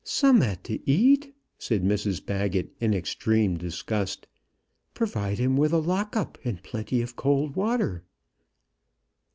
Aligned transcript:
"Summat 0.03 0.63
to 0.63 0.79
eat!" 0.89 1.35
said 1.59 1.83
Mrs 1.83 2.25
Baggett, 2.25 2.73
in 2.79 2.91
extreme 2.91 3.57
disgust. 3.57 4.25
"Provide 4.95 5.37
him 5.37 5.55
with 5.55 5.73
a 5.73 5.77
lock 5.77 6.15
up 6.17 6.39
and 6.43 6.63
plenty 6.63 7.03
of 7.03 7.15
cold 7.15 7.55
water!" 7.55 8.03